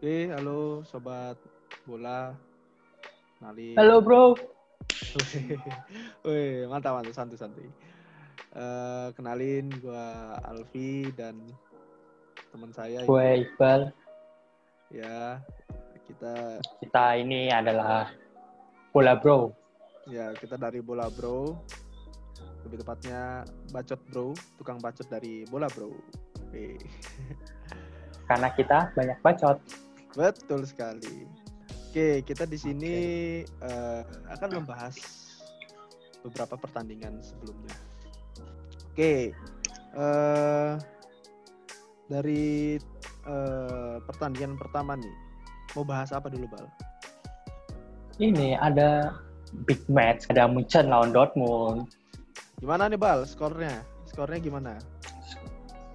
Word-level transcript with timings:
Oke, 0.00 0.32
halo 0.32 0.80
sobat 0.88 1.36
bola. 1.84 2.32
Nali. 3.44 3.76
Halo 3.76 4.00
bro. 4.00 4.32
Wih, 6.24 6.64
mantap 6.72 6.96
mantap 6.96 7.12
santai 7.12 7.36
santai. 7.36 7.68
Eh, 8.56 9.08
kenalin 9.12 9.68
gua 9.78 10.40
Alfi 10.42 11.04
dan 11.12 11.36
teman 12.48 12.72
saya 12.72 13.04
Gue 13.04 13.44
Iqbal. 13.44 13.92
ya 14.90 15.38
kita 16.08 16.58
Kita 16.82 17.14
ini 17.14 17.46
adalah 17.46 18.08
bola 18.90 19.14
bro. 19.14 19.52
ya 20.10 20.32
kita 20.34 20.56
dari 20.58 20.82
bola 20.82 21.06
bro 21.06 21.54
lebih 22.66 22.82
tepatnya 22.82 23.46
bacot 23.70 24.00
bro 24.10 24.34
tukang 24.58 24.82
bacot 24.82 25.06
dari 25.06 25.46
bola 25.46 25.70
bro 25.70 25.92
Oke. 26.48 26.74
Karena 28.28 28.48
kita 28.50 28.90
banyak 28.96 29.20
bacot. 29.22 29.60
Betul 30.14 30.66
sekali 30.66 31.26
oke 31.90 32.22
kita 32.26 32.46
di 32.46 32.58
sini 32.58 32.94
eh, 33.44 34.02
akan 34.30 34.62
membahas 34.62 34.96
beberapa 36.22 36.54
pertandingan 36.58 37.18
sebelumnya 37.22 37.76
oke 38.94 39.14
eh 39.90 40.72
dari 42.10 42.74
eh, 43.26 43.96
pertandingan 44.02 44.58
pertama 44.58 44.98
nih 44.98 45.14
mau 45.78 45.86
bahas 45.86 46.10
apa 46.10 46.26
dulu 46.26 46.46
bal 46.50 46.66
Ini 48.20 48.52
ada 48.60 49.16
big 49.64 49.80
match. 49.88 50.28
Ada 50.28 50.44
Munchen 50.44 50.92
lawan 50.92 51.14
Dortmund. 51.14 51.88
gimana 52.60 52.92
nih 52.92 53.00
bal 53.00 53.24
skornya 53.24 53.80
skornya 54.04 54.36
gimana 54.36 54.72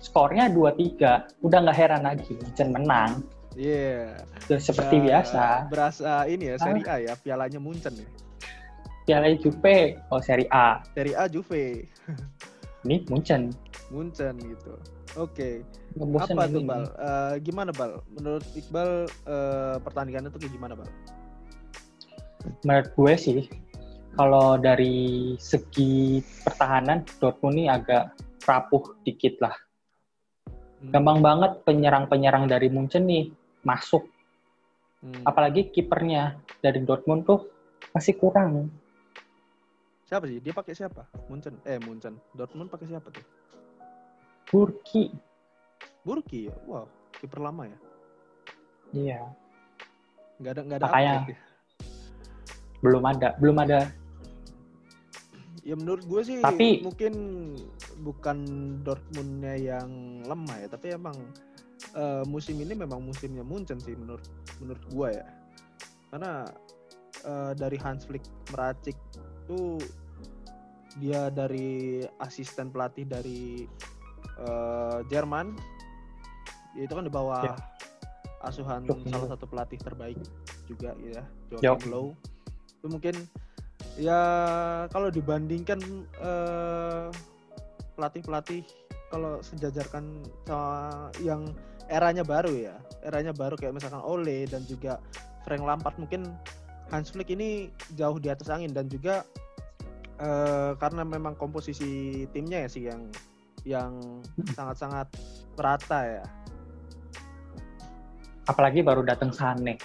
Skornya 0.01 0.49
2-3. 0.49 1.45
Udah 1.45 1.57
nggak 1.61 1.77
heran 1.77 2.01
lagi. 2.01 2.33
Munchen 2.39 2.69
menang. 2.73 3.21
Iya. 3.55 4.19
Udah 4.45 4.59
seperti 4.59 4.95
Ya, 4.99 5.03
biasa. 5.09 5.43
Berasa 5.71 6.11
ini 6.27 6.51
ya, 6.51 6.55
Serie 6.59 6.85
A 6.85 6.95
ya, 6.99 7.13
pialanya 7.15 7.59
Munchen 7.59 7.95
ya. 7.95 8.07
Piala 9.05 9.31
Juve, 9.37 9.95
oh 10.11 10.19
Serie 10.19 10.49
A. 10.51 10.81
Serie 10.91 11.15
A 11.15 11.29
Juve, 11.29 11.85
Ini 12.85 13.05
Munchen. 13.09 13.49
Munchen 13.89 14.35
gitu. 14.37 14.73
Oke. 15.15 15.61
Ngebosen 15.95 16.35
Apa 16.35 16.51
tuh 16.51 16.61
ini. 16.61 16.67
Bal? 16.67 16.83
Eh, 16.89 17.33
gimana 17.41 17.71
Bal? 17.71 18.03
Menurut 18.11 18.45
Iqbal 18.53 19.07
eh, 19.07 19.75
pertandingan 19.79 20.27
itu 20.29 20.37
kayak 20.41 20.53
gimana 20.53 20.73
Bal? 20.75 20.89
Menurut 22.65 22.87
gue 22.93 23.13
sih, 23.17 23.39
kalau 24.19 24.57
dari 24.59 25.33
segi 25.39 26.19
pertahanan, 26.43 27.05
Dortmund 27.17 27.57
ini 27.57 27.65
agak 27.71 28.13
rapuh 28.45 28.93
dikit 29.07 29.37
lah. 29.41 29.55
Hmm. 30.81 30.91
Gampang 30.93 31.19
banget 31.23 31.51
penyerang-penyerang 31.65 32.45
dari 32.45 32.69
Munchen 32.69 33.05
nih 33.09 33.29
masuk. 33.65 34.05
Hmm. 35.01 35.25
Apalagi 35.25 35.67
kipernya 35.69 36.37
dari 36.61 36.79
Dortmund 36.81 37.25
tuh 37.25 37.49
masih 37.91 38.15
kurang. 38.15 38.69
Siapa 40.05 40.29
sih? 40.29 40.37
Dia 40.37 40.53
pakai 40.53 40.77
siapa? 40.77 41.09
Munchen. 41.27 41.57
Eh 41.65 41.81
Munchen. 41.81 42.15
Dortmund 42.31 42.69
pakai 42.69 42.87
siapa 42.87 43.09
tuh? 43.09 43.25
Burki. 44.45 45.09
Burki 46.05 46.47
ya. 46.47 46.55
Wow, 46.69 46.85
kiper 47.17 47.41
lama 47.41 47.65
ya. 47.65 47.77
Iya. 48.93 49.19
Nggak 50.37 50.51
ada 50.53 50.61
nggak 50.61 50.77
ada 50.77 50.85
Makanya. 50.85 51.13
ya. 51.25 51.37
Belum 52.85 53.03
ada, 53.03 53.27
belum 53.41 53.57
ada. 53.57 53.79
Ya 55.65 55.73
menurut 55.73 56.05
gue 56.05 56.21
sih 56.21 56.37
Tapi- 56.45 56.85
mungkin 56.85 57.13
bukan 58.05 58.37
Dortmundnya 58.85 59.57
yang 59.57 60.21
lemah 60.21 60.61
ya, 60.61 60.67
tapi 60.69 60.93
emang 60.93 61.17
eh, 61.95 62.23
musim 62.27 62.59
ini 62.59 62.75
memang 62.75 62.99
musimnya 63.01 63.41
Munchen 63.41 63.79
sih 63.79 63.95
menurut 63.95 64.27
menurut 64.59 64.83
gue 64.91 65.09
ya. 65.15 65.27
Karena 66.11 66.45
eh, 67.23 67.51
dari 67.55 67.77
Hans 67.79 68.05
Flick 68.05 68.23
meracik 68.51 68.95
tuh 69.47 69.79
dia 70.99 71.27
dari 71.27 72.03
asisten 72.23 72.71
pelatih 72.71 73.03
dari 73.03 73.67
eh, 74.39 74.99
Jerman, 75.11 75.55
itu 76.75 76.91
kan 76.91 77.03
di 77.03 77.11
bawah 77.11 77.43
Ya. 77.43 77.55
asuhan 78.45 78.85
Joachim 78.85 79.09
salah 79.09 79.29
satu 79.33 79.45
pelatih 79.49 79.79
terbaik 79.81 80.19
juga 80.69 80.93
ya. 81.01 81.23
Joachim 81.51 81.89
Low. 81.91 82.07
Itu 82.79 82.87
mungkin 82.91 83.15
ya 83.95 84.21
kalau 84.91 85.07
dibandingkan 85.11 85.79
eh, 86.19 87.07
pelatih-pelatih 87.95 88.63
kalau 89.07 89.39
sejajarkan 89.39 90.23
sama 90.43 91.09
yang 91.23 91.47
eranya 91.89 92.25
baru 92.25 92.53
ya. 92.53 92.75
Eranya 93.05 93.33
baru 93.35 93.55
kayak 93.57 93.77
misalkan 93.77 94.01
Ole 94.01 94.49
dan 94.49 94.65
juga 94.65 94.97
Frank 95.45 95.61
Lampard. 95.61 95.97
Mungkin 96.01 96.33
Hans 96.89 97.13
Flick 97.13 97.29
ini 97.33 97.69
jauh 97.97 98.17
di 98.17 98.29
atas 98.29 98.49
angin 98.49 98.73
dan 98.73 98.89
juga 98.89 99.25
eh, 100.21 100.71
karena 100.77 101.01
memang 101.05 101.37
komposisi 101.37 102.23
timnya 102.33 102.65
ya 102.65 102.69
sih 102.69 102.83
yang 102.89 103.01
yang 103.65 103.91
sangat-sangat 104.53 105.09
merata 105.57 105.99
ya. 106.05 106.25
Apalagi 108.45 108.85
baru 108.85 109.01
datang 109.01 109.33
Sane. 109.33 109.81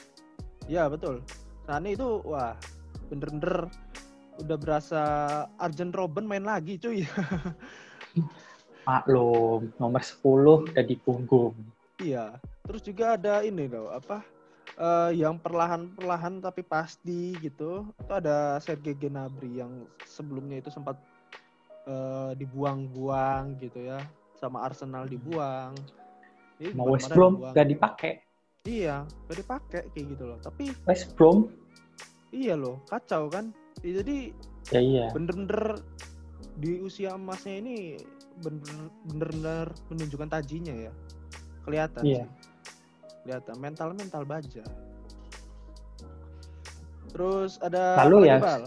ya 0.69 0.87
betul. 0.87 1.25
Sane 1.65 1.97
itu 1.97 2.21
wah 2.29 2.53
bener-bener 3.09 3.67
udah 4.41 4.57
berasa 4.61 5.03
Arjen 5.57 5.93
Robben 5.93 6.29
main 6.29 6.45
lagi 6.45 6.77
cuy. 6.77 7.05
Maklum, 8.89 9.73
nomor 9.77 10.03
10 10.03 10.73
udah 10.73 10.85
di 10.85 10.97
punggung. 10.97 11.53
Iya, 12.01 12.41
terus 12.65 12.81
juga 12.81 13.21
ada 13.21 13.45
ini 13.45 13.69
loh, 13.69 13.93
apa 13.93 14.25
eh, 14.81 15.21
yang 15.21 15.37
perlahan-perlahan 15.37 16.41
tapi 16.41 16.65
pasti 16.65 17.37
gitu. 17.45 17.85
Itu 18.01 18.13
ada 18.17 18.57
Sergei 18.65 18.97
Gnabry 18.97 19.61
yang 19.61 19.85
sebelumnya 20.09 20.65
itu 20.65 20.73
sempat 20.73 20.97
eh, 21.85 22.33
dibuang-buang 22.41 23.61
gitu 23.61 23.85
ya, 23.85 24.01
sama 24.41 24.65
Arsenal 24.65 25.05
dibuang. 25.05 25.77
Ini 26.57 26.73
Mau 26.73 26.97
West 26.97 27.13
Brom 27.13 27.45
gak 27.53 27.69
gitu. 27.69 27.73
dipakai. 27.77 28.13
Iya, 28.65 29.05
gak 29.29 29.37
dipakai 29.37 29.83
kayak 29.93 30.07
gitu 30.17 30.25
loh. 30.25 30.39
Tapi 30.41 30.73
West 30.89 31.13
Brom, 31.17 31.53
iya 32.33 32.57
loh, 32.57 32.81
kacau 32.89 33.29
kan. 33.29 33.53
Ya, 33.85 34.01
Jadi 34.01 34.33
ya 34.73 34.81
iya. 34.81 35.07
bener-bener 35.13 35.85
di 36.57 36.81
usia 36.81 37.17
emasnya 37.17 37.61
ini 37.61 38.01
bener- 38.41 38.93
bener-bener 39.09 39.69
menunjukkan 39.89 40.29
tajinya 40.29 40.73
ya 40.89 40.93
kelihatan 41.63 42.03
sih 42.03 42.25
kelihatan 43.23 43.57
mental 43.61 43.89
mental 43.93 44.23
baja 44.25 44.65
terus 47.11 47.59
ada 47.61 47.99
Lalu 48.07 48.31
ya, 48.31 48.39
Bal? 48.39 48.65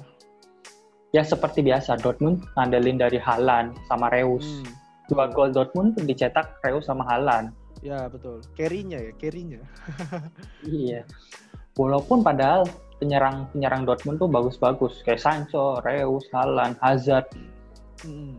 Ya 1.14 1.22
seperti 1.22 1.62
biasa, 1.62 1.96
Dortmund 2.02 2.42
ngandelin 2.58 2.98
dari 2.98 3.22
Haaland 3.22 3.78
sama 3.86 4.10
Reus. 4.10 4.44
Hmm, 4.44 4.68
Dua 5.08 5.30
gol 5.30 5.54
Dortmund 5.54 5.94
dicetak 5.96 6.58
Reus 6.60 6.90
sama 6.90 7.06
Haaland. 7.06 7.54
ya 7.84 8.08
betul 8.08 8.40
carry-nya 8.56 8.96
ya 8.98 9.12
carry-nya 9.20 9.60
Iya. 10.66 11.04
Walaupun 11.76 12.24
padahal 12.24 12.64
penyerang-penyerang 12.98 13.84
Dortmund 13.84 14.18
tuh 14.18 14.32
bagus-bagus. 14.32 15.04
Kayak 15.04 15.20
Sancho, 15.20 15.84
Reus, 15.84 16.24
Haaland, 16.32 16.76
Hazard, 16.80 17.28
Hmm. 18.04 18.36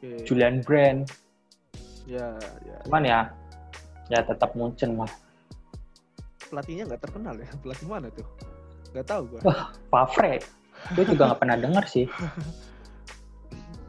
Oke, 0.00 0.24
Julian 0.24 0.64
Brand. 0.64 1.04
Ya 2.12 2.26
ya 2.62 2.76
Cuman 2.84 3.02
ya, 3.02 3.20
ya 4.08 4.20
tetap 4.20 4.52
Munchen 4.52 4.94
lah. 4.94 5.08
pelatihnya 6.46 6.84
nggak 6.84 7.00
terkenal 7.00 7.34
ya 7.34 7.48
pelatih 7.58 7.88
mana 7.88 8.12
tuh 8.12 8.28
nggak 8.92 9.06
tahu 9.08 9.22
gua 9.26 9.40
Favre, 9.88 10.44
gue 10.92 11.04
juga 11.06 11.32
nggak 11.32 11.40
pernah 11.40 11.56
denger 11.56 11.84
sih. 11.86 12.04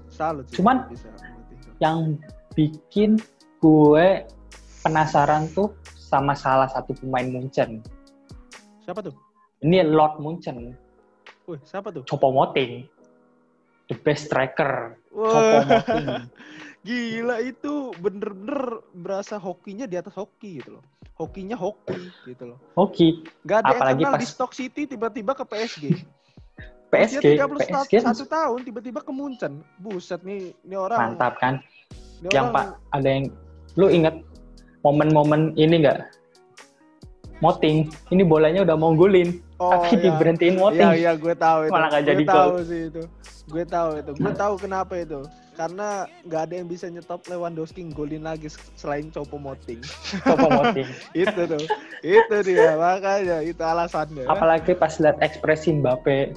salut 0.08 0.48
sih 0.48 0.56
Cuman- 0.56 0.88
bisa. 0.88 1.12
Yang 1.82 2.24
bikin 2.56 3.12
gue 3.60 4.24
penasaran 4.80 5.52
tuh 5.52 5.76
sama 5.94 6.32
salah 6.34 6.70
satu 6.70 6.96
pemain 6.96 7.28
Munchen. 7.28 7.84
siapa 8.80 9.00
tuh 9.02 9.12
Ini 9.60 9.84
Lord 9.86 10.20
Munchen, 10.20 10.76
Wih, 11.44 11.60
siapa 11.64 11.88
tuh 11.90 12.04
Choupo-Moting. 12.04 12.88
The 13.88 13.96
best 13.98 14.28
striker, 14.28 14.96
Wah. 15.10 15.28
Choupo-Moting. 15.28 16.08
Gila 16.84 17.40
itu 17.40 17.96
bener-bener 18.04 18.84
berasa 18.92 19.40
hokinya 19.40 19.88
di 19.88 19.96
atas 19.96 20.12
hoki 20.20 20.60
gitu 20.60 20.80
loh. 20.80 20.84
Hokinya 21.16 21.56
hoki 21.56 22.12
gitu 22.28 22.54
loh. 22.54 22.60
Hoki, 22.76 23.24
Gak 23.48 23.64
ada 23.64 23.80
Apalagi 23.80 24.04
pas- 24.04 24.20
di 24.20 24.28
Stock 24.28 24.52
City 24.52 24.84
tiba-tiba 24.84 25.32
ke 25.32 25.48
PSG. 25.48 25.96
PSG, 26.92 27.26
Usia 27.26 27.48
31 27.48 27.88
PSG 27.88 27.94
satu 28.04 28.24
tahun 28.28 28.60
tiba-tiba 28.68 29.00
ke 29.00 29.12
Munchen. 29.16 29.64
Buset 29.80 30.22
nih, 30.28 30.52
ini 30.64 30.76
orang. 30.76 31.16
mantap 31.16 31.40
kan? 31.40 31.64
Ini 32.22 32.32
Yang 32.32 32.46
orang, 32.48 32.56
pak 32.56 32.68
ada 32.94 33.10
yang 33.10 33.26
lu 33.80 33.88
inget 33.90 34.16
momen-momen 34.84 35.42
ini 35.56 35.76
nggak? 35.84 36.00
Moting, 37.44 37.92
ini 38.12 38.24
bolanya 38.24 38.64
udah 38.64 38.76
mau 38.80 38.96
golin, 38.96 39.43
oh, 39.60 39.72
tapi 39.78 39.98
ya. 39.98 40.02
diberhentiin 40.10 40.56
Iya, 40.56 40.62
Moting. 40.62 40.90
iya, 40.98 41.12
gue 41.18 41.36
tahu 41.36 41.60
itu. 41.68 41.74
Malah 41.74 41.90
gue 41.90 42.02
jadi 42.06 42.24
tahu 42.26 42.54
sih 42.66 42.82
itu. 42.90 43.04
Gue 43.50 43.64
tahu 43.68 43.90
itu. 44.00 44.12
Gue 44.18 44.34
tahu 44.34 44.54
kenapa 44.58 44.94
itu. 44.98 45.22
karena 45.54 46.10
nggak 46.26 46.42
ada 46.50 46.54
yang 46.58 46.66
bisa 46.66 46.90
nyetop 46.90 47.22
Lewandowski 47.30 47.86
golin 47.94 48.26
lagi 48.26 48.50
selain 48.74 49.14
Copo 49.14 49.38
Moting. 49.38 49.86
Copo 50.26 50.50
Moting. 50.50 50.90
itu 51.22 51.42
tuh, 51.46 51.64
itu 52.02 52.36
dia 52.42 52.74
makanya 52.74 53.46
itu 53.46 53.62
alasannya. 53.62 54.26
Apalagi 54.26 54.74
pas 54.74 54.98
lihat 54.98 55.22
ekspresi 55.22 55.78
Mbappe 55.78 56.34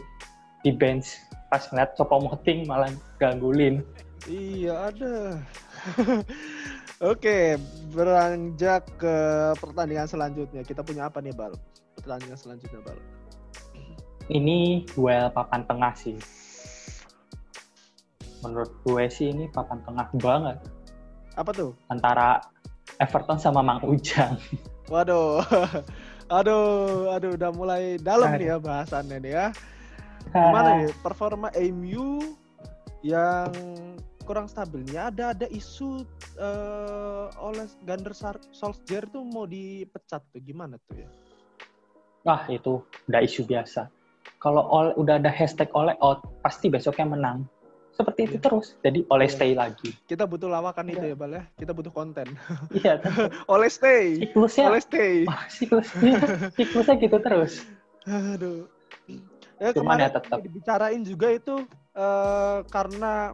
di 0.60 0.70
bench, 0.76 1.16
pas 1.48 1.64
ngeliat 1.72 1.96
Copo 1.96 2.28
Moting 2.28 2.68
malah 2.68 2.92
ganggulin. 3.16 3.80
Iya 4.28 4.92
ada. 4.92 5.40
Oke, 7.12 7.60
beranjak 7.92 8.88
ke 8.96 9.16
pertandingan 9.60 10.08
selanjutnya. 10.08 10.64
Kita 10.64 10.80
punya 10.80 11.12
apa 11.12 11.20
nih, 11.20 11.36
Bal? 11.36 11.52
Pertandingan 12.06 12.38
selanjutnya, 12.38 12.80
Bal. 12.86 12.98
Ini 14.30 14.86
duel 14.94 15.26
papan 15.34 15.66
tengah 15.66 15.90
sih 15.98 16.14
menurut 18.46 18.70
gue 18.86 19.04
sih 19.10 19.34
ini 19.34 19.50
papan 19.50 19.82
tengah 19.82 20.06
banget. 20.22 20.58
Apa 21.34 21.50
tuh? 21.50 21.74
Antara 21.90 22.38
Everton 23.02 23.42
sama 23.42 23.60
Mang 23.60 23.82
Ujang. 23.82 24.38
Waduh. 24.92 25.42
Aduh, 26.26 27.06
aduh 27.06 27.38
udah 27.38 27.54
mulai 27.54 28.02
dalam 28.02 28.34
nih 28.34 28.50
ya 28.50 28.58
bahasannya 28.58 29.22
nih 29.22 29.30
ya. 29.30 29.46
Gimana 30.34 30.82
nih 30.82 30.90
performa 30.98 31.54
MU 31.70 32.34
yang 33.06 33.46
kurang 34.26 34.50
stabilnya 34.50 35.14
ada 35.14 35.30
ada 35.30 35.46
isu 35.46 36.02
uh, 36.34 37.30
oleh 37.38 37.70
Gander 37.86 38.10
Solskjaer 38.50 39.06
tuh 39.06 39.22
mau 39.22 39.46
dipecat 39.46 40.18
tuh 40.34 40.42
gimana 40.42 40.82
tuh 40.90 40.98
ya? 40.98 41.06
Wah 42.26 42.42
itu 42.50 42.82
udah 43.06 43.20
isu 43.22 43.46
biasa. 43.46 43.86
Kalau 44.42 44.66
udah 44.98 45.22
ada 45.22 45.30
hashtag 45.30 45.70
oleh 45.72 45.94
out 46.02 46.26
pasti 46.42 46.66
besoknya 46.66 47.06
menang 47.06 47.46
seperti 47.96 48.20
itu 48.28 48.36
iya. 48.36 48.44
terus. 48.44 48.66
Jadi 48.84 49.00
oleh 49.08 49.26
iya. 49.26 49.34
stay 49.34 49.52
lagi. 49.56 49.90
Kita 50.04 50.28
butuh 50.28 50.52
lawakan 50.52 50.92
itu 50.92 51.06
iya. 51.08 51.14
ya, 51.14 51.16
Bal 51.16 51.32
ya. 51.32 51.42
Kita 51.56 51.72
butuh 51.72 51.92
konten. 51.94 52.28
Iya. 52.76 53.00
oleh 53.54 53.70
stay. 53.72 54.20
Siklusnya. 54.20 54.66
Oleh 54.68 54.82
stay. 54.84 55.24
Oh, 55.24 55.42
siklusnya, 55.48 56.16
siklusnya 56.52 56.94
gitu 57.00 57.16
terus. 57.24 57.64
Aduh. 58.04 58.68
Ya, 59.56 59.72
Cuman 59.72 59.96
ya 60.04 60.12
tetap. 60.12 60.44
Dibicarain 60.44 61.00
juga 61.00 61.32
itu 61.32 61.64
uh, 61.96 62.60
karena 62.68 63.32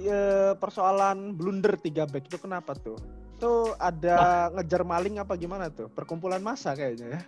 uh, 0.00 0.52
persoalan 0.56 1.36
blunder 1.36 1.76
tiga 1.76 2.08
back 2.08 2.32
itu 2.32 2.40
kenapa 2.40 2.72
tuh? 2.72 2.96
Itu 3.36 3.76
ada 3.76 4.48
oh. 4.48 4.56
ngejar 4.56 4.82
maling 4.82 5.20
apa 5.20 5.36
gimana 5.36 5.68
tuh? 5.68 5.92
Perkumpulan 5.92 6.40
masa 6.40 6.72
kayaknya 6.72 7.20
ya. 7.20 7.22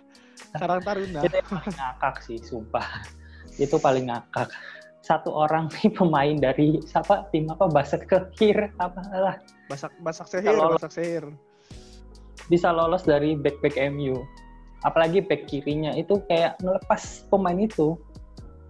Karang 0.57 0.81
Taruna. 0.81 1.21
Itu 1.21 1.37
paling 1.45 1.75
ngakak 1.77 2.15
sih, 2.25 2.37
sumpah. 2.41 2.87
Itu 3.61 3.77
paling 3.77 4.09
ngakak 4.09 4.49
satu 5.09 5.33
orang 5.33 5.71
nih 5.73 5.89
pemain 5.89 6.37
dari 6.37 6.77
siapa 6.85 7.25
tim 7.33 7.49
apa 7.49 7.65
Basak 7.65 8.05
Kekir 8.05 8.69
apa 8.77 9.01
lah 9.09 9.35
Basak 9.65 9.89
Basak 10.05 10.27
Sehir 10.29 10.53
Basak 10.53 10.93
Sehir 10.93 11.25
bisa 12.49 12.69
lolos 12.69 13.05
dari 13.05 13.33
back 13.33 13.57
back 13.65 13.73
MU 13.89 14.21
apalagi 14.85 15.25
back 15.25 15.49
kirinya 15.49 15.97
itu 15.97 16.21
kayak 16.29 16.61
melepas 16.61 17.25
pemain 17.33 17.57
itu 17.57 17.97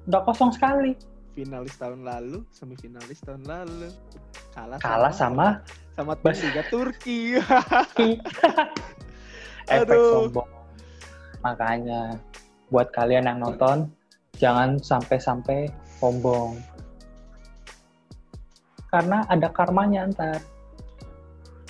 udah 0.08 0.24
kosong 0.24 0.56
sekali 0.56 0.96
finalis 1.34 1.76
tahun 1.78 2.06
lalu 2.06 2.46
semifinalis 2.54 3.20
tahun 3.24 3.44
lalu. 3.46 3.90
Kalah 4.54 4.80
kalah 4.82 5.14
sama 5.14 5.62
sama, 5.94 6.18
sama 6.18 6.32
Liga 6.34 6.64
Turki. 6.72 7.36
Efek 9.70 9.98
sombong. 9.98 10.50
Makanya 11.46 12.18
buat 12.74 12.90
kalian 12.92 13.30
yang 13.30 13.40
nonton 13.42 13.90
jangan 14.40 14.82
sampai-sampai 14.82 15.70
sombong. 16.00 16.58
Karena 18.90 19.22
ada 19.30 19.48
karmanya 19.54 20.10
ntar. 20.10 20.42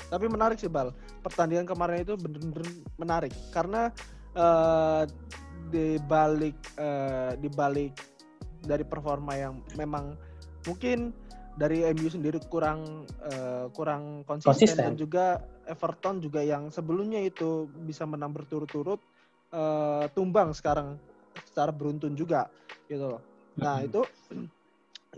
Tapi 0.10 0.26
menarik 0.32 0.58
sih 0.58 0.72
bal. 0.72 0.96
Pertandingan 1.22 1.68
kemarin 1.68 2.08
itu 2.08 2.16
bener-bener 2.16 2.64
menarik. 2.96 3.34
Karena 3.52 3.92
uh, 4.34 5.04
di 5.70 6.00
balik 6.08 6.56
uh, 6.80 7.36
di 7.38 7.50
balik 7.52 7.94
dari 8.64 8.84
performa 8.84 9.36
yang 9.36 9.64
memang 9.76 10.16
mungkin 10.68 11.12
dari 11.60 11.84
MU 11.92 12.08
sendiri 12.08 12.40
kurang 12.48 13.04
uh, 13.20 13.68
kurang 13.76 14.24
konsisten, 14.24 14.56
konsisten 14.56 14.86
dan 14.86 14.96
juga 14.96 15.26
Everton 15.68 16.24
juga 16.24 16.40
yang 16.40 16.72
sebelumnya 16.72 17.20
itu 17.20 17.68
bisa 17.84 18.08
menang 18.08 18.32
berturut-turut 18.32 19.00
uh, 19.52 20.08
tumbang 20.16 20.56
sekarang 20.56 20.96
secara 21.52 21.76
beruntun 21.76 22.16
juga 22.16 22.48
gitu 22.88 23.18
loh. 23.18 23.22
Nah, 23.60 23.84
itu 23.84 24.02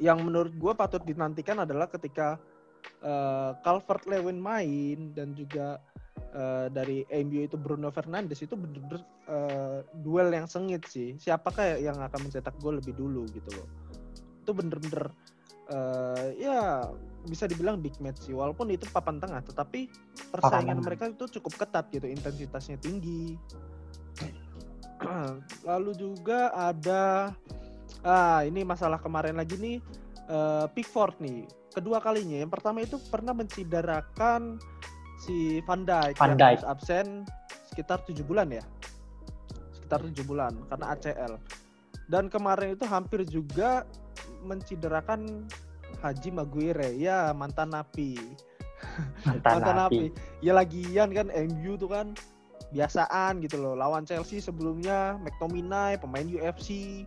yang 0.02 0.18
menurut 0.26 0.54
gue 0.56 0.74
patut 0.74 1.04
dinantikan 1.06 1.62
adalah 1.62 1.86
ketika 1.86 2.42
uh, 3.06 3.54
Calvert 3.62 4.10
Lewin 4.10 4.42
main 4.42 5.14
dan 5.14 5.38
juga 5.38 5.78
uh, 6.34 6.68
dari 6.72 7.04
MU 7.24 7.46
itu 7.46 7.56
Bruno 7.56 7.90
Fernandes 7.94 8.42
itu 8.44 8.56
bener-bener 8.56 9.02
uh, 9.30 9.80
duel 10.02 10.32
yang 10.32 10.48
sengit 10.48 10.86
sih. 10.88 11.16
Siapakah 11.20 11.80
yang 11.80 11.98
akan 12.00 12.20
mencetak 12.28 12.56
gol 12.60 12.80
lebih 12.80 12.96
dulu 12.96 13.28
gitu 13.32 13.50
loh. 13.56 13.68
Itu 14.44 14.52
bener-bener 14.56 15.12
uh, 15.72 16.32
ya 16.36 16.88
bisa 17.28 17.46
dibilang 17.46 17.80
big 17.80 17.96
match 18.02 18.28
sih. 18.28 18.34
Walaupun 18.34 18.72
itu 18.74 18.88
papan 18.90 19.22
tengah, 19.22 19.46
tetapi 19.46 19.88
persaingan 20.34 20.82
mereka 20.82 21.12
itu 21.12 21.28
cukup 21.40 21.68
ketat 21.68 21.88
gitu, 21.94 22.08
intensitasnya 22.10 22.82
tinggi. 22.82 23.38
Lalu 25.70 25.92
juga 25.98 26.54
ada 26.54 27.34
Ah, 28.02 28.42
ini 28.42 28.66
masalah 28.66 28.98
kemarin 28.98 29.38
lagi 29.38 29.62
nih 29.62 29.78
uh, 30.32 30.66
Pickford 30.74 31.22
nih. 31.22 31.46
Kedua 31.72 32.02
kalinya. 32.02 32.42
Yang 32.42 32.52
pertama 32.58 32.82
itu 32.82 32.98
pernah 33.14 33.34
mencidarakan 33.38 34.58
si 35.22 35.62
Van 35.70 35.86
Dijk 35.86 36.18
Van 36.18 36.34
Dijk. 36.34 36.62
yang 36.62 36.70
absen 36.70 37.08
sekitar 37.70 38.02
tujuh 38.04 38.26
bulan 38.26 38.50
ya. 38.50 38.66
Sekitar 39.72 40.02
tujuh 40.04 40.26
bulan 40.26 40.58
karena 40.68 40.86
ACL. 40.98 41.34
Dan 42.12 42.28
kemarin 42.28 42.76
itu 42.76 42.84
hampir 42.90 43.24
juga 43.24 43.88
mencidarakan 44.44 45.48
Haji 46.02 46.30
Maguire 46.34 46.98
ya 46.98 47.32
mantan 47.32 47.72
napi. 47.72 48.18
Mantan, 49.24 49.62
mantan 49.62 49.76
napi. 49.78 50.10
napi. 50.12 50.44
Ya 50.44 50.52
lagian 50.58 51.10
kan 51.14 51.30
MU 51.30 51.78
tuh 51.78 51.88
kan 51.94 52.18
biasaan 52.74 53.40
gitu 53.46 53.62
loh. 53.62 53.78
Lawan 53.78 54.04
Chelsea 54.04 54.42
sebelumnya 54.42 55.16
McTominay 55.22 56.02
pemain 56.02 56.26
UFC 56.28 57.04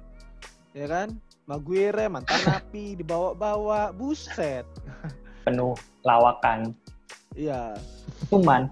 ya 0.74 0.90
kan 0.90 1.08
Maguire 1.46 2.10
mantan 2.10 2.42
napi 2.50 2.98
dibawa-bawa 2.98 3.94
buset 3.94 4.66
penuh 5.46 5.78
lawakan 6.02 6.74
iya 7.38 7.78
cuman 8.30 8.70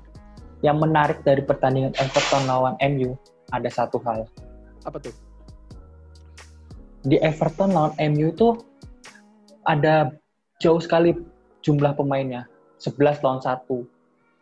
yang 0.63 0.79
menarik 0.79 1.21
dari 1.27 1.43
pertandingan 1.43 1.95
Everton 1.99 2.47
lawan 2.47 2.75
MU 2.81 3.19
ada 3.51 3.69
satu 3.69 3.99
hal 4.07 4.27
apa 4.87 4.99
tuh 4.99 5.15
di 7.03 7.19
Everton 7.19 7.75
lawan 7.75 7.95
MU 8.15 8.31
itu 8.31 8.49
ada 9.67 10.15
jauh 10.63 10.79
sekali 10.79 11.15
jumlah 11.63 11.95
pemainnya 11.99 12.47
11 12.79 13.23
lawan 13.23 13.43
1 13.43 13.67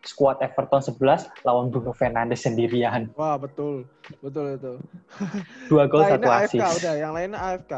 skuad 0.01 0.41
Everton 0.41 0.81
11 0.81 1.45
lawan 1.45 1.69
Bruno 1.69 1.93
Fernandes 1.93 2.41
sendirian. 2.41 3.09
Wah, 3.13 3.37
betul. 3.37 3.85
Betul 4.17 4.57
itu. 4.57 4.73
Dua 5.69 5.85
gol 5.85 6.09
satu 6.09 6.29
asis. 6.29 6.61
udah, 6.81 6.93
yang 6.97 7.13
lainnya 7.13 7.37
AFK. 7.37 7.73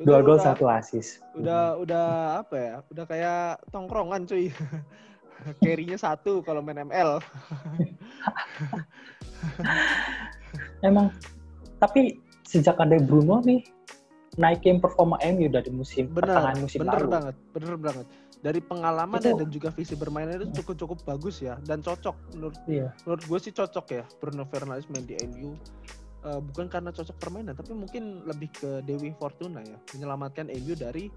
Dua 0.00 0.24
gol 0.24 0.40
satu 0.40 0.64
asis. 0.64 1.20
Udah 1.36 1.76
udah 1.76 2.06
apa 2.40 2.56
ya? 2.56 2.74
Udah 2.88 3.04
kayak 3.04 3.60
tongkrongan 3.68 4.24
cuy. 4.24 4.48
Carry-nya 5.64 5.98
satu 5.98 6.44
kalau 6.44 6.60
main 6.60 6.84
ML. 6.84 7.20
Emang 10.86 11.12
tapi 11.80 12.20
sejak 12.44 12.76
ada 12.76 13.00
Bruno 13.00 13.40
nih 13.40 13.64
naikin 14.36 14.78
performa 14.78 15.18
MU 15.34 15.48
dari 15.50 15.70
musim 15.72 16.06
bener, 16.12 16.28
pertengahan 16.28 16.58
musim 16.60 16.78
bener 16.84 17.02
lalu. 17.02 17.10
banget, 17.10 17.34
bener 17.50 17.74
banget 17.80 18.06
dari 18.40 18.60
pengalaman 18.64 19.20
itu, 19.20 19.36
dan 19.36 19.48
juga 19.52 19.68
visi 19.72 19.94
bermainnya 19.96 20.40
itu 20.40 20.64
cukup 20.64 20.76
cukup 20.80 20.98
bagus 21.04 21.44
ya 21.44 21.60
dan 21.68 21.84
cocok 21.84 22.16
menurut 22.36 22.56
iya. 22.64 22.88
menurut 23.04 23.22
gue 23.28 23.38
sih 23.38 23.52
cocok 23.52 23.86
ya 23.92 24.04
Bruno 24.16 24.48
Fernandes 24.48 24.88
main 24.88 25.04
di 25.04 25.14
MU 25.28 25.52
uh, 26.24 26.40
bukan 26.40 26.72
karena 26.72 26.88
cocok 26.88 27.16
permainan 27.20 27.52
tapi 27.52 27.76
mungkin 27.76 28.24
lebih 28.24 28.48
ke 28.56 28.70
Dewi 28.88 29.12
Fortuna 29.20 29.60
ya 29.60 29.76
menyelamatkan 29.92 30.48
MU 30.48 30.72
dari 30.72 31.12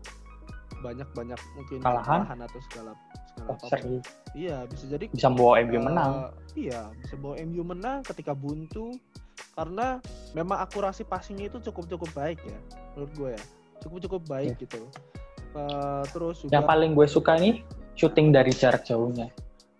banyak-banyak 0.83 1.39
mungkin 1.55 1.79
kalahan? 1.79 2.27
atau 2.27 2.59
segala 2.71 2.91
segala 3.33 3.49
oh, 3.55 4.01
iya 4.35 4.67
bisa 4.67 4.85
jadi 4.91 5.05
bisa 5.09 5.31
bawa 5.31 5.63
MU 5.63 5.79
uh, 5.79 5.83
menang? 5.87 6.11
iya 6.59 6.91
bisa 6.99 7.15
bawa 7.15 7.39
MU 7.47 7.63
menang 7.63 7.99
ketika 8.03 8.35
buntu 8.35 8.93
karena 9.55 10.01
memang 10.37 10.61
akurasi 10.61 11.05
passingnya 11.05 11.49
itu 11.49 11.57
cukup 11.71 11.89
cukup 11.97 12.09
baik 12.13 12.39
ya 12.43 12.59
menurut 12.93 13.11
gue 13.15 13.31
ya. 13.33 13.43
Cukup 13.83 13.97
cukup 14.07 14.21
baik 14.31 14.55
yeah. 14.55 14.63
gitu 14.63 14.81
uh, 15.57 16.03
terus 16.11 16.43
juga, 16.43 16.51
yang 16.55 16.65
paling 16.65 16.91
gue 16.93 17.07
suka 17.07 17.35
nih 17.37 17.63
shooting 17.93 18.33
dari 18.33 18.49
jarak 18.53 18.83
jauhnya. 18.85 19.29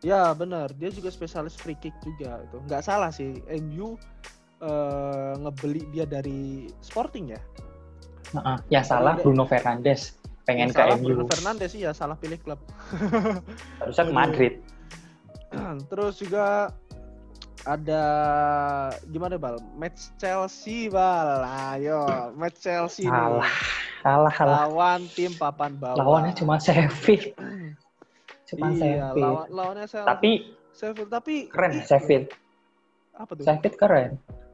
Ya 0.04 0.36
benar. 0.36 0.70
Dia 0.76 0.92
juga 0.92 1.10
spesialis 1.10 1.56
free 1.56 1.80
kick 1.80 1.96
juga 2.04 2.44
itu 2.44 2.58
nggak 2.68 2.84
salah 2.84 3.10
sih 3.10 3.40
MU 3.64 3.96
uh, 4.62 5.34
ngebeli 5.40 5.88
dia 5.96 6.06
dari 6.06 6.68
Sporting 6.84 7.34
ya? 7.34 7.42
Uh, 8.34 8.58
ya 8.68 8.82
salah 8.82 9.16
dia, 9.18 9.24
Bruno 9.24 9.46
Fernandes 9.46 10.18
pengen 10.44 10.72
Yang 10.72 10.76
ke 10.76 10.84
MU. 11.00 11.08
Bruno 11.08 11.26
Fernandes 11.28 11.70
sih 11.72 11.82
ya 11.84 11.92
salah 11.96 12.20
pilih 12.20 12.40
klub. 12.40 12.60
Harusnya 13.80 14.06
ke. 14.08 14.14
Madrid. 14.14 14.54
Terus 15.92 16.20
juga 16.20 16.72
ada 17.64 18.04
gimana 19.08 19.40
bal? 19.40 19.60
Match 19.80 20.12
Chelsea 20.20 20.92
bal. 20.92 21.48
Ayo, 21.48 22.32
match 22.36 22.60
Chelsea 22.60 23.08
Salah. 23.08 23.48
Salah, 24.04 24.34
salah. 24.36 24.56
Lawan 24.68 25.08
tim 25.16 25.32
papan 25.40 25.80
bawah. 25.80 25.96
Lawannya 25.96 26.36
cuma 26.36 26.60
Sheffield. 26.60 27.32
Cuma 28.54 28.70
iya, 28.76 29.10
Sheffield. 29.10 29.24
lawan 29.24 29.48
lawannya 29.50 29.86
Sheffield. 29.88 30.10
Tapi 30.12 30.32
Sheffield 30.76 31.10
tapi 31.10 31.34
keren 31.48 31.74
Sheffield. 31.88 32.28
Apa 33.16 33.32
tuh? 33.40 33.44
Sheffield 33.48 33.76
keren. 33.80 34.12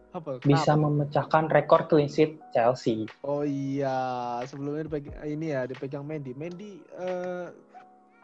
Apa? 0.10 0.42
Bisa 0.42 0.74
memecahkan 0.74 1.54
rekor 1.54 1.86
clean 1.86 2.10
sheet 2.10 2.42
Chelsea. 2.50 3.06
Oh 3.22 3.46
iya, 3.46 4.42
sebelumnya 4.50 4.90
dipegang, 4.90 5.18
ini 5.22 5.54
ya 5.54 5.70
dipegang 5.70 6.02
Mendy. 6.02 6.34
Mendy 6.34 6.82
eh, 6.98 7.54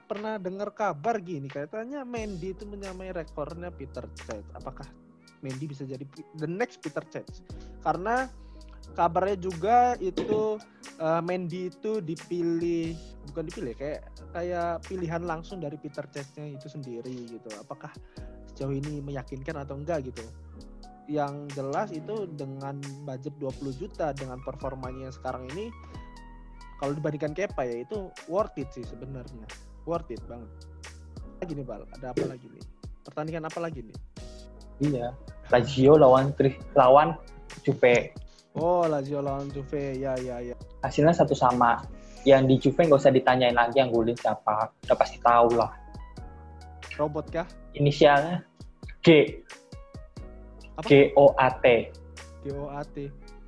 pernah 0.09 0.41
dengar 0.41 0.73
kabar 0.73 1.21
gini, 1.21 1.45
katanya 1.45 2.01
Mendy 2.01 2.57
itu 2.57 2.65
menyamai 2.65 3.13
rekornya 3.13 3.69
Peter 3.69 4.01
Cech. 4.17 4.45
Apakah 4.57 4.89
Mendy 5.45 5.69
bisa 5.69 5.85
jadi 5.85 6.01
the 6.41 6.49
next 6.49 6.81
Peter 6.81 7.05
Cech? 7.05 7.25
Karena 7.85 8.25
kabarnya 8.97 9.37
juga 9.37 9.93
itu 10.01 10.57
eh, 10.97 11.21
Mendy 11.21 11.69
itu 11.69 12.01
dipilih 12.01 12.97
bukan 13.29 13.45
dipilih 13.45 13.73
kayak 13.77 14.01
kayak 14.33 14.81
pilihan 14.89 15.21
langsung 15.21 15.61
dari 15.61 15.77
Peter 15.77 16.05
Cech-nya 16.09 16.49
itu 16.49 16.65
sendiri 16.65 17.29
gitu. 17.29 17.49
Apakah 17.61 17.93
sejauh 18.49 18.73
ini 18.73 19.05
meyakinkan 19.05 19.61
atau 19.61 19.77
enggak 19.77 20.09
gitu? 20.09 20.25
Yang 21.05 21.45
jelas 21.53 21.93
itu 21.93 22.25
dengan 22.33 22.77
budget 23.05 23.33
20 23.37 23.77
juta 23.77 24.09
dengan 24.11 24.41
performanya 24.41 25.09
yang 25.09 25.15
sekarang 25.15 25.45
ini 25.53 25.69
kalau 26.77 26.91
dibandingkan 26.91 27.31
Kepa 27.31 27.63
ya 27.63 27.85
itu 27.85 28.09
worth 28.25 28.57
it 28.57 28.67
sih 28.73 28.83
sebenarnya 28.83 29.45
worth 29.85 30.09
it 30.09 30.19
banget 30.25 30.49
lagi 31.39 31.53
nih 31.53 31.65
Bal 31.65 31.83
ada 31.93 32.11
apa 32.11 32.25
lagi 32.25 32.47
nih 32.49 32.63
pertandingan 33.03 33.45
apa 33.45 33.59
lagi 33.61 33.81
nih 33.85 33.97
Iya. 34.75 35.15
Lazio 35.55 35.95
lawan 35.95 36.35
Tri- 36.35 36.59
lawan 36.75 37.15
Juve. 37.63 38.11
oh 38.59 38.83
Lazio 38.83 39.23
lawan 39.23 39.47
Juve 39.47 39.95
ya 39.95 40.19
ya 40.19 40.43
ya 40.43 40.55
Hasilnya 40.83 41.15
satu 41.15 41.31
sama. 41.31 41.79
Yang 42.27 42.41
di 42.43 42.55
Juve 42.59 42.83
nggak 42.83 42.99
usah 42.99 43.15
ditanyain 43.15 43.55
lagi 43.55 43.79
yang 43.79 43.87
golin 43.87 44.17
siapa. 44.19 44.67
Udah 44.83 44.97
pasti 44.99 45.15
tahu 45.23 45.55
lah. 45.55 45.71
robot 46.99 47.31
kah 47.31 47.47
Inisialnya 47.71 48.43
G. 48.99 49.39
Apa? 50.75 50.87
G 50.87 51.15
O 51.15 51.31
A 51.39 51.49
T. 51.63 51.91
GOAT 52.45 52.97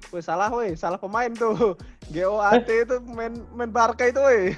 Woi 0.08 0.24
salah 0.24 0.48
woi 0.50 0.72
salah 0.74 0.98
pemain 0.98 1.30
tuh 1.36 1.76
GOAT 2.16 2.66
itu 2.66 2.96
main 3.12 3.36
main 3.54 3.70
Barca 3.70 4.08
itu 4.08 4.18
woi 4.18 4.56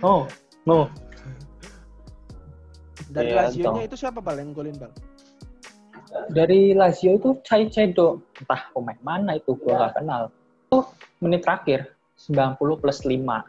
Oh, 0.00 0.24
no. 0.64 0.88
dari 3.12 3.32
Iya, 3.32 3.44
Lazio-nya 3.44 3.82
itu 3.84 3.96
siapa 3.96 4.24
Bal 4.24 4.40
yang 4.40 4.56
golin 4.56 4.76
Bal 4.80 4.88
Dari 6.32 6.72
Lazio 6.72 7.20
itu 7.20 7.36
Cai 7.44 7.68
Cedo. 7.68 8.24
Entah 8.40 8.72
pemain 8.72 8.96
mana 9.04 9.36
itu, 9.36 9.52
gua 9.60 9.76
nggak 9.76 10.00
kenal. 10.00 10.32
Itu 10.64 10.88
menit 11.20 11.44
terakhir 11.44 11.92
90 12.16 12.80
plus 12.80 13.04
5. 13.04 13.44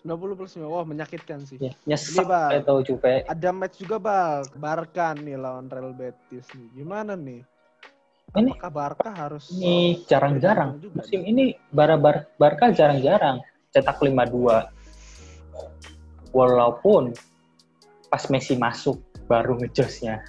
90 0.00 0.38
plus 0.38 0.56
5 0.56 0.64
wah 0.64 0.84
menyakitkan 0.84 1.44
sih 1.44 1.60
Ya, 1.60 1.72
nyesek 1.84 2.24
Ini, 2.24 2.64
itu 2.64 2.74
Juve. 2.88 3.24
ada 3.24 3.50
match 3.52 3.76
juga 3.80 3.96
bal 4.00 4.48
Barca 4.56 5.12
nih 5.12 5.36
lawan 5.36 5.68
Real 5.68 5.92
Betis 5.92 6.48
nih 6.56 6.68
gimana 6.74 7.12
nih 7.14 7.44
Ini 8.30 8.54
apakah 8.56 8.70
Barca 8.70 9.10
harus 9.10 9.50
ini 9.50 10.06
jarang-jarang. 10.06 10.78
Musim 10.94 11.20
nih. 11.20 11.30
ini 11.34 11.44
Bar 11.68 11.98
Bar 11.98 12.30
Barca 12.38 12.70
jarang-jarang 12.70 13.42
cetak 13.74 13.98
5-2. 13.98 14.70
Walaupun 16.30 17.10
pas 18.06 18.22
Messi 18.30 18.54
masuk 18.54 19.02
baru 19.26 19.58
ngejosnya. 19.58 20.22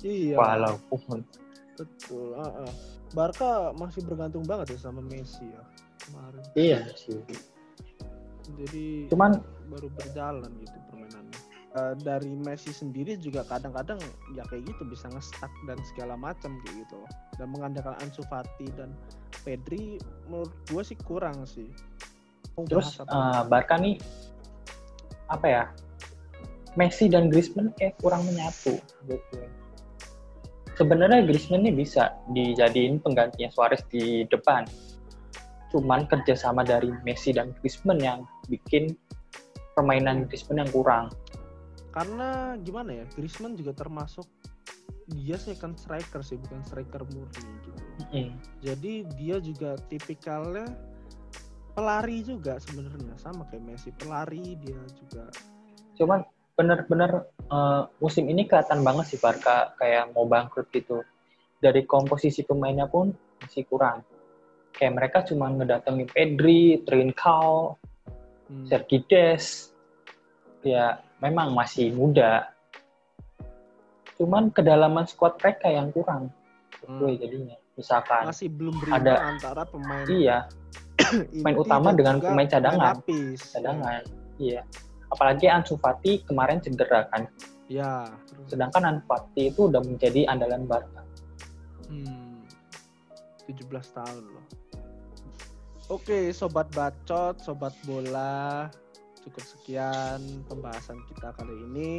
iya 0.00 0.40
Walaupun 0.40 1.20
betul 1.76 2.32
ah, 2.34 2.64
ah. 2.64 2.72
Barca 3.12 3.70
masih 3.76 4.00
bergantung 4.04 4.42
banget 4.42 4.72
ya 4.76 4.88
sama 4.88 5.04
Messi 5.04 5.44
ya 5.44 5.62
kemarin 6.00 6.42
iya 6.56 6.80
sih. 6.96 7.18
Jadi 8.56 9.12
Cuman 9.12 9.42
baru 9.68 9.88
berjalan 9.92 10.48
gitu 10.62 10.78
permainannya 10.88 11.48
Eh, 11.78 11.94
dari 12.00 12.32
Messi 12.32 12.72
sendiri 12.72 13.20
juga 13.20 13.44
kadang-kadang 13.44 14.00
ya 14.32 14.40
kayak 14.48 14.72
gitu 14.72 14.88
bisa 14.88 15.04
nge-stuck 15.12 15.52
dan 15.68 15.76
segala 15.92 16.16
macam 16.16 16.56
kayak 16.64 16.80
gitu 16.80 16.98
dan 17.36 17.52
mengandalkan 17.52 17.92
Ansu 18.00 18.24
Fati 18.24 18.72
dan 18.72 18.96
Pedri 19.44 20.00
menurut 20.26 20.48
gue 20.72 20.80
sih 20.80 20.96
kurang 20.96 21.44
sih 21.44 21.68
terus 22.72 22.96
eh, 22.98 23.42
Barca 23.52 23.76
nih 23.76 24.00
apa 25.28 25.46
ya? 25.46 25.64
Messi 26.80 27.04
dan 27.12 27.28
Griezmann 27.28 27.76
kayak 27.76 28.00
kurang 28.00 28.24
menyatu 28.24 28.80
gitu. 29.04 29.38
Sebenarnya 30.72 31.20
Griezmann 31.28 31.68
ini 31.68 31.84
bisa 31.84 32.16
dijadiin 32.32 32.96
penggantinya 33.04 33.52
Suarez 33.52 33.84
di 33.92 34.24
depan. 34.32 34.64
Cuman 35.68 36.08
kerjasama 36.08 36.64
dari 36.64 36.88
Messi 37.04 37.36
dan 37.36 37.52
Griezmann 37.60 38.00
yang 38.00 38.24
bikin 38.48 38.96
permainan 39.76 40.26
Griezmann 40.26 40.64
yang 40.64 40.72
kurang. 40.72 41.06
karena 41.88 42.54
gimana 42.62 43.02
ya 43.02 43.04
Griezmann 43.16 43.58
juga 43.58 43.74
termasuk 43.74 44.28
dia 45.08 45.34
second 45.40 45.74
striker 45.74 46.20
sih 46.20 46.36
bukan 46.36 46.60
striker 46.62 47.02
murni 47.10 47.42
gitu 47.64 47.80
Mm. 48.12 48.30
jadi 48.62 48.92
dia 49.18 49.36
juga 49.42 49.74
tipikalnya 49.90 50.68
pelari 51.74 52.22
juga 52.22 52.60
sebenarnya 52.62 53.18
sama 53.18 53.48
kayak 53.50 53.64
Messi 53.66 53.90
pelari 53.90 54.54
dia 54.62 54.78
juga 54.94 55.26
Cuman 55.98 56.22
bener-bener 56.54 57.26
eh, 57.50 57.82
musim 57.98 58.30
ini 58.30 58.46
kelihatan 58.46 58.86
banget 58.86 59.10
sih 59.10 59.18
Barca 59.18 59.74
kayak 59.74 60.14
mau 60.14 60.24
bangkrut 60.30 60.70
gitu. 60.70 61.02
Dari 61.58 61.82
komposisi 61.90 62.46
pemainnya 62.46 62.86
pun 62.86 63.10
masih 63.42 63.66
kurang. 63.66 64.06
Kayak 64.74 64.92
mereka 64.94 65.18
cuma 65.26 65.50
ngedatengin 65.50 66.06
Pedri, 66.06 66.82
Trincao, 66.82 67.76
hmm, 68.46 68.66
Sergi 68.66 68.98
Des. 69.06 69.44
Ya 70.62 70.98
memang 71.18 71.54
masih 71.54 71.94
muda. 71.94 72.50
Cuman 74.18 74.50
kedalaman 74.50 75.06
squad 75.06 75.38
mereka 75.38 75.70
yang 75.70 75.94
kurang. 75.94 76.30
Hmm. 76.82 76.98
Gue 76.98 77.18
jadinya. 77.18 77.54
Misalkan 77.78 78.26
masih 78.26 78.50
belum 78.50 78.74
ada- 78.90 79.22
antara 79.22 79.62
pemain 79.62 80.02
iya 80.10 80.50
pemain 81.38 81.54
utama 81.54 81.94
dengan 81.94 82.18
pemain 82.18 82.50
cadangan. 82.50 82.98
lapis. 82.98 83.54
cadangan. 83.54 84.02
Iya. 84.38 84.66
Apalagi 85.08 85.46
Ansu 85.46 85.78
Fati 85.78 86.20
kemarin 86.22 86.58
cedera 86.58 87.06
kan. 87.08 87.30
ya 87.70 88.02
Sedangkan 88.50 88.82
Ansu 88.82 89.04
Fati 89.06 89.42
itu 89.48 89.70
udah 89.70 89.78
menjadi 89.78 90.26
andalan 90.26 90.66
Barca. 90.66 91.06
hmm, 91.86 92.27
17 93.48 93.64
tahun 93.96 94.24
loh 94.28 94.44
oke 95.88 96.30
sobat 96.30 96.68
bacot 96.70 97.40
sobat 97.40 97.72
bola 97.82 98.68
cukup 99.24 99.42
sekian 99.42 100.20
pembahasan 100.44 101.00
kita 101.08 101.32
kali 101.34 101.54
ini 101.64 101.92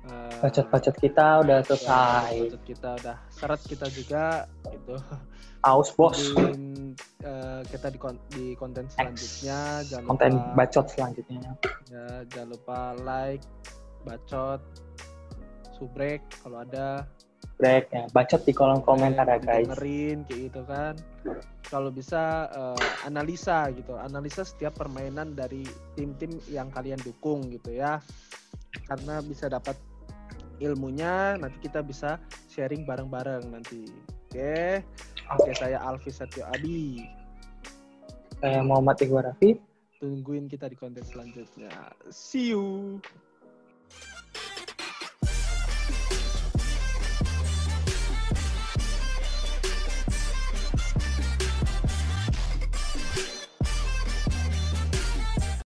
Eh, 0.00 0.40
Bacot-bacot 0.40 0.96
kita 0.96 1.44
udah 1.44 1.60
Ya, 1.60 1.66
selesai. 1.68 2.32
budget 2.48 2.62
kita 2.64 2.88
udah 2.96 3.16
seret 3.28 3.60
kita 3.68 3.84
juga 3.92 4.48
gitu. 4.72 4.96
Aus 5.60 5.92
bos. 5.92 6.16
Tungguin, 6.16 6.96
eh, 7.20 7.60
kita 7.68 7.92
di, 7.92 8.00
kon- 8.00 8.16
di 8.32 8.56
konten 8.56 8.88
selanjutnya. 8.88 9.84
Jangan 9.84 10.08
Konten 10.08 10.32
lupa, 10.40 10.56
bacot 10.56 10.86
selanjutnya. 10.88 11.52
ya, 11.92 12.24
jangan 12.32 12.48
lupa 12.48 12.78
like, 12.96 13.44
bacot, 14.00 14.64
subrek 15.76 16.24
kalau 16.40 16.64
ada. 16.64 17.04
Break 17.60 17.92
ya. 17.92 18.04
Bacot 18.10 18.42
di 18.48 18.52
kolom 18.56 18.80
komentar 18.80 19.28
ya 19.28 19.38
guys. 19.38 19.68
Dengerin 19.68 20.24
kayak 20.24 20.40
gitu 20.48 20.60
kan. 20.64 20.94
Kalau 21.68 21.92
bisa 21.92 22.48
eh, 22.50 22.80
analisa 23.04 23.68
gitu, 23.76 23.94
analisa 24.00 24.42
setiap 24.42 24.80
permainan 24.80 25.36
dari 25.36 25.62
tim-tim 25.94 26.40
yang 26.48 26.72
kalian 26.72 26.98
dukung 27.04 27.46
gitu 27.52 27.76
ya. 27.76 28.00
Karena 28.88 29.20
bisa 29.20 29.46
dapat 29.46 29.76
ilmunya, 30.58 31.36
nanti 31.38 31.58
kita 31.68 31.84
bisa 31.84 32.16
sharing 32.48 32.88
bareng-bareng 32.88 33.52
nanti. 33.52 33.86
Oke. 34.30 34.82
Oke, 35.30 35.50
saya 35.54 35.78
Alfi 35.78 36.10
Satyo 36.10 36.42
Abi. 36.50 37.06
Saya 38.40 38.64
Muhammad 38.64 38.98
Iqbal 38.98 39.30
Rafi. 39.30 39.60
Tungguin 40.00 40.48
kita 40.48 40.66
di 40.66 40.74
konten 40.74 41.04
selanjutnya. 41.04 41.70
See 42.08 42.56
you. 42.56 42.98